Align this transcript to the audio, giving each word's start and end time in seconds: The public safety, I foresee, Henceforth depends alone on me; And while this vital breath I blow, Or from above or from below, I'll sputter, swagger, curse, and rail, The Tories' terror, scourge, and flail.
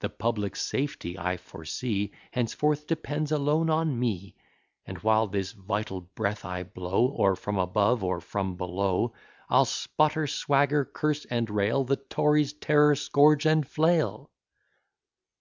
The 0.00 0.08
public 0.10 0.56
safety, 0.56 1.16
I 1.16 1.36
foresee, 1.36 2.10
Henceforth 2.32 2.88
depends 2.88 3.30
alone 3.30 3.70
on 3.70 3.96
me; 3.96 4.34
And 4.86 4.98
while 4.98 5.28
this 5.28 5.52
vital 5.52 6.00
breath 6.00 6.44
I 6.44 6.64
blow, 6.64 7.06
Or 7.06 7.36
from 7.36 7.58
above 7.58 8.02
or 8.02 8.20
from 8.20 8.56
below, 8.56 9.12
I'll 9.48 9.64
sputter, 9.66 10.26
swagger, 10.26 10.84
curse, 10.84 11.26
and 11.26 11.48
rail, 11.48 11.84
The 11.84 11.94
Tories' 11.94 12.54
terror, 12.54 12.96
scourge, 12.96 13.46
and 13.46 13.64
flail. 13.64 14.32